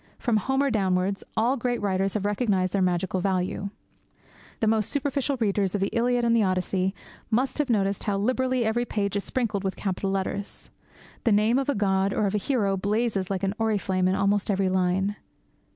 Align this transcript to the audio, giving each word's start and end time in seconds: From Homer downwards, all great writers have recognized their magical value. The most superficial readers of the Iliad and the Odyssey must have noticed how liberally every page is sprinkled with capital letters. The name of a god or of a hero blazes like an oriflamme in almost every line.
From 0.17 0.37
Homer 0.37 0.71
downwards, 0.71 1.23
all 1.37 1.57
great 1.57 1.79
writers 1.79 2.15
have 2.15 2.25
recognized 2.25 2.73
their 2.73 2.81
magical 2.81 3.21
value. 3.21 3.69
The 4.59 4.65
most 4.65 4.89
superficial 4.89 5.37
readers 5.37 5.75
of 5.75 5.81
the 5.81 5.91
Iliad 5.95 6.25
and 6.25 6.35
the 6.35 6.41
Odyssey 6.41 6.95
must 7.29 7.59
have 7.59 7.69
noticed 7.69 8.05
how 8.05 8.17
liberally 8.17 8.65
every 8.65 8.83
page 8.83 9.15
is 9.15 9.23
sprinkled 9.23 9.63
with 9.63 9.75
capital 9.75 10.09
letters. 10.09 10.71
The 11.23 11.31
name 11.31 11.59
of 11.59 11.69
a 11.69 11.75
god 11.75 12.13
or 12.15 12.25
of 12.25 12.33
a 12.33 12.39
hero 12.39 12.75
blazes 12.77 13.29
like 13.29 13.43
an 13.43 13.53
oriflamme 13.59 14.07
in 14.09 14.15
almost 14.15 14.49
every 14.49 14.69
line. 14.69 15.17